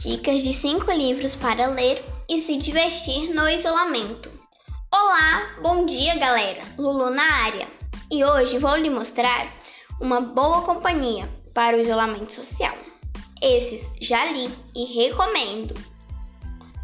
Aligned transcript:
Dicas 0.00 0.44
de 0.44 0.52
5 0.52 0.92
livros 0.92 1.34
para 1.34 1.66
ler 1.66 2.04
e 2.28 2.40
se 2.40 2.56
divertir 2.56 3.34
no 3.34 3.48
isolamento. 3.48 4.30
Olá, 4.94 5.56
bom 5.60 5.86
dia 5.86 6.16
galera! 6.16 6.60
Lulu 6.78 7.10
na 7.10 7.24
área. 7.42 7.66
E 8.08 8.24
hoje 8.24 8.58
vou 8.58 8.76
lhe 8.76 8.88
mostrar 8.90 9.52
uma 10.00 10.20
boa 10.20 10.62
companhia 10.62 11.28
para 11.52 11.76
o 11.76 11.80
isolamento 11.80 12.32
social. 12.32 12.78
Esses 13.42 13.90
já 14.00 14.30
li 14.30 14.48
e 14.72 14.84
recomendo. 14.84 15.74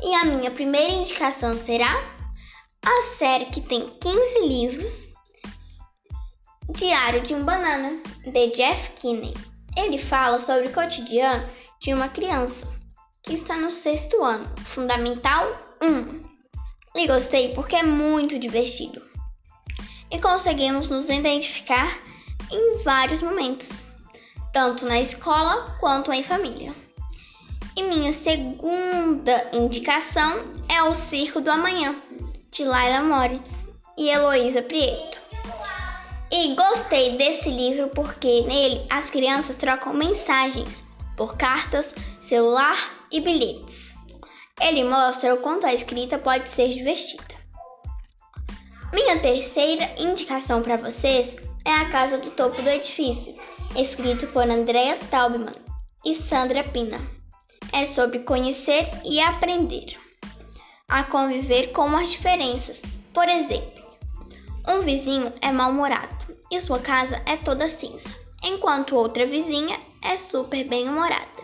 E 0.03 0.13
a 0.13 0.25
minha 0.25 0.51
primeira 0.51 0.95
indicação 0.95 1.57
será 1.57 1.95
a 2.85 3.03
série 3.17 3.47
que 3.47 3.61
tem 3.61 3.97
15 4.01 4.41
livros 4.41 5.11
Diário 6.69 7.23
de 7.23 7.33
um 7.33 7.45
Banana, 7.45 8.03
de 8.27 8.51
Jeff 8.51 8.91
Kinney. 8.97 9.35
Ele 9.77 9.99
fala 9.99 10.41
sobre 10.41 10.67
o 10.67 10.73
cotidiano 10.73 11.49
de 11.81 11.95
uma 11.95 12.09
criança 12.09 12.74
que 13.25 13.35
está 13.35 13.57
no 13.57 13.71
sexto 13.71 14.23
ano, 14.23 14.47
Fundamental 14.67 15.57
1. 15.83 16.23
E 16.95 17.07
gostei 17.07 17.55
porque 17.55 17.75
é 17.75 17.83
muito 17.83 18.39
divertido. 18.39 19.03
E 20.11 20.21
conseguimos 20.21 20.91
nos 20.91 21.09
identificar 21.09 21.99
em 22.53 22.83
vários 22.83 23.23
momentos, 23.23 23.83
tanto 24.53 24.85
na 24.85 25.01
escola 25.01 25.75
quanto 25.81 26.13
em 26.13 26.23
família. 26.23 26.75
E 27.75 27.83
minha 27.83 28.13
segunda 28.13 29.49
indicação 29.53 30.45
é 30.69 30.83
O 30.83 30.95
Circo 30.95 31.41
do 31.41 31.51
Amanhã, 31.51 32.01
de 32.53 32.63
Laila 32.63 33.03
Moritz 33.03 33.67
e 33.97 34.11
Heloísa 34.11 34.61
Prieto. 34.61 35.19
E 36.31 36.55
gostei 36.55 37.17
desse 37.17 37.49
livro 37.49 37.89
porque 37.89 38.43
nele 38.43 38.87
as 38.91 39.09
crianças 39.09 39.57
trocam 39.57 39.95
mensagens 39.95 40.84
por 41.17 41.37
cartas, 41.37 41.95
celular 42.21 43.07
e 43.11 43.21
bilhetes. 43.21 43.95
Ele 44.61 44.85
mostra 44.85 45.35
o 45.35 45.39
quanto 45.39 45.67
a 45.67 45.75
escrita 45.75 46.19
pode 46.19 46.49
ser 46.51 46.69
divertida. 46.69 47.35
Minha 48.93 49.19
terceira 49.19 49.91
indicação 49.99 50.63
para 50.63 50.77
vocês 50.77 51.35
é 51.65 51.73
A 51.73 51.91
Casa 51.91 52.19
do 52.19 52.31
Topo 52.31 52.63
do 52.63 52.69
Edifício, 52.69 53.35
escrito 53.77 54.27
por 54.29 54.49
Andrea 54.49 54.99
Taubman 55.11 55.55
e 56.05 56.15
Sandra 56.15 56.63
Pina. 56.63 57.01
É 57.73 57.85
sobre 57.87 58.21
conhecer 58.21 58.89
e 59.05 59.21
aprender 59.21 59.99
a 60.89 61.03
conviver 61.03 61.73
com 61.73 61.97
as 61.97 62.11
diferenças. 62.11 62.81
Por 63.13 63.29
exemplo, 63.29 63.83
um 64.69 64.81
vizinho 64.83 65.33
é 65.41 65.51
mal-humorado 65.51 66.15
e 66.51 66.61
sua 66.61 66.79
casa 66.79 67.21
é 67.27 67.37
toda 67.37 67.69
cinza, 67.69 68.09
enquanto 68.45 68.95
outra 68.95 69.27
vizinha 69.27 69.81
é 70.05 70.19
super 70.19 70.69
bem-humorada 70.69 71.43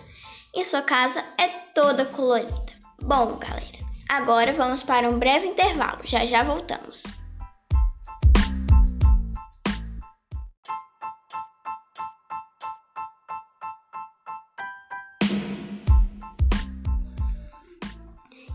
e 0.55 0.65
sua 0.65 0.83
casa 0.83 1.25
é 1.39 1.49
toda 1.75 2.05
colorida. 2.05 2.73
Bom, 3.03 3.39
galera, 3.39 3.79
agora 4.09 4.53
vamos 4.53 4.83
para 4.83 5.09
um 5.09 5.19
breve 5.19 5.47
intervalo. 5.47 6.01
Já 6.05 6.27
já 6.27 6.43
voltamos. 6.43 7.03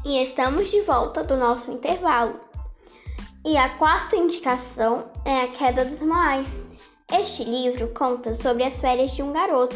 E 0.05 0.21
estamos 0.21 0.69
de 0.69 0.81
volta 0.81 1.23
do 1.23 1.35
nosso 1.35 1.71
intervalo. 1.71 2.39
E 3.43 3.57
a 3.57 3.69
quarta 3.77 4.15
indicação 4.15 5.09
é 5.25 5.41
A 5.41 5.47
Queda 5.47 5.83
dos 5.83 5.99
Moais. 6.01 6.47
Este 7.11 7.43
livro 7.43 7.89
conta 7.89 8.33
sobre 8.33 8.63
as 8.63 8.81
férias 8.81 9.11
de 9.11 9.21
um 9.21 9.31
garoto 9.31 9.75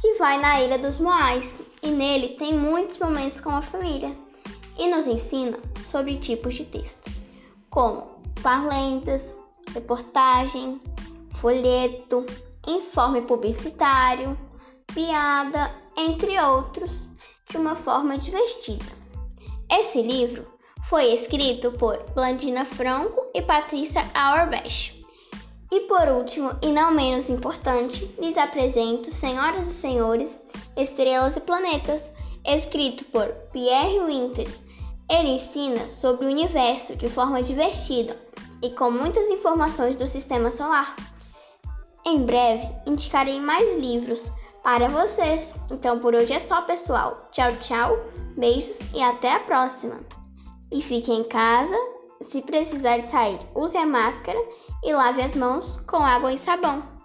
que 0.00 0.14
vai 0.14 0.38
na 0.38 0.60
Ilha 0.60 0.76
dos 0.76 0.98
Moais 0.98 1.54
e 1.82 1.88
nele 1.88 2.30
tem 2.30 2.52
muitos 2.52 2.98
momentos 2.98 3.40
com 3.40 3.50
a 3.50 3.62
família 3.62 4.12
e 4.76 4.88
nos 4.88 5.06
ensina 5.06 5.58
sobre 5.88 6.16
tipos 6.18 6.54
de 6.54 6.64
texto, 6.64 7.10
como 7.70 8.20
parlentas, 8.42 9.32
reportagem, 9.72 10.80
folheto, 11.40 12.26
informe 12.66 13.22
publicitário, 13.22 14.36
piada, 14.92 15.72
entre 15.96 16.40
outros, 16.40 17.08
de 17.48 17.56
uma 17.56 17.76
forma 17.76 18.18
divertida. 18.18 18.84
Esse 19.70 20.02
livro 20.02 20.46
foi 20.88 21.14
escrito 21.14 21.70
por 21.72 22.02
Blandina 22.14 22.64
Franco 22.64 23.26
e 23.32 23.42
Patrícia 23.42 24.02
Auerbach. 24.12 24.97
E 25.70 25.80
por 25.80 26.08
último, 26.08 26.52
e 26.62 26.68
não 26.68 26.92
menos 26.92 27.28
importante, 27.28 28.06
lhes 28.18 28.38
apresento 28.38 29.12
Senhoras 29.12 29.68
e 29.68 29.74
Senhores, 29.74 30.38
Estrelas 30.76 31.36
e 31.36 31.40
Planetas, 31.40 32.02
escrito 32.46 33.04
por 33.06 33.26
Pierre 33.52 34.00
Winters. 34.00 34.60
Ele 35.10 35.30
ensina 35.30 35.90
sobre 35.90 36.26
o 36.26 36.30
universo 36.30 36.96
de 36.96 37.08
forma 37.08 37.42
divertida 37.42 38.16
e 38.62 38.70
com 38.70 38.90
muitas 38.90 39.28
informações 39.28 39.96
do 39.96 40.06
sistema 40.06 40.50
solar. 40.50 40.96
Em 42.04 42.24
breve, 42.24 42.66
indicarei 42.86 43.38
mais 43.38 43.78
livros 43.78 44.30
para 44.62 44.88
vocês. 44.88 45.54
Então 45.70 45.98
por 45.98 46.14
hoje 46.14 46.32
é 46.32 46.38
só, 46.38 46.62
pessoal. 46.62 47.28
Tchau, 47.30 47.50
tchau, 47.62 47.98
beijos 48.36 48.78
e 48.94 49.02
até 49.02 49.34
a 49.34 49.40
próxima. 49.40 50.00
E 50.72 50.82
fique 50.82 51.12
em 51.12 51.24
casa. 51.24 51.76
Se 52.30 52.42
precisar 52.42 53.00
sair, 53.02 53.38
use 53.54 53.76
a 53.76 53.86
máscara 53.86 54.38
e 54.82 54.92
lave 54.92 55.22
as 55.22 55.34
mãos 55.34 55.80
com 55.86 55.98
água 55.98 56.32
e 56.32 56.38
sabão. 56.38 56.97